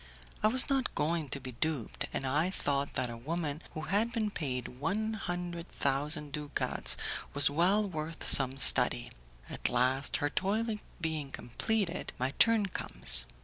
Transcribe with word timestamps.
I 0.41 0.47
was 0.47 0.67
not 0.67 0.95
going 0.95 1.29
to 1.29 1.39
be 1.39 1.51
duped, 1.51 2.07
and 2.11 2.25
I 2.25 2.49
thought 2.49 2.95
that 2.95 3.11
a 3.11 3.15
woman 3.15 3.61
who 3.75 3.81
had 3.81 4.11
been 4.11 4.31
paid 4.31 4.67
one 4.79 5.13
hundred 5.13 5.67
thousand 5.69 6.31
ducats 6.31 6.97
was 7.35 7.51
well 7.51 7.87
worth 7.87 8.23
some 8.23 8.57
study. 8.57 9.11
At 9.47 9.69
last, 9.69 10.17
her 10.17 10.31
toilet 10.31 10.79
being 11.01 11.29
completed, 11.31 12.13
my 12.17 12.31
turn 12.39 12.65
comes. 12.65 13.27